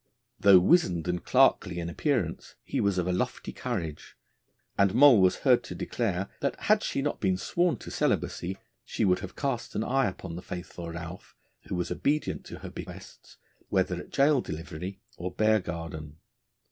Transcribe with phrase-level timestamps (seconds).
[0.39, 4.17] Though wizened and clerkly in appearance, he was of a lofty courage;
[4.75, 9.05] and Moll was heard to declare that had she not been sworn to celibacy, she
[9.05, 11.35] would have cast an eye upon the faithful Ralph,
[11.67, 13.37] who was obedient to her behests
[13.69, 16.17] whether at Gaol Delivery or Bear Garden.